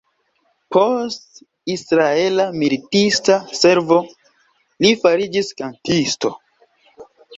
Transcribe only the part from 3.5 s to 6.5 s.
servo, li fariĝis kantisto.